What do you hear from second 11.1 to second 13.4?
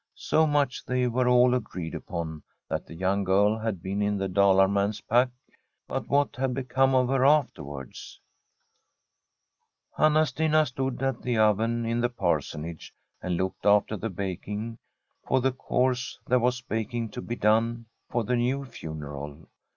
the oven in the Parsonage and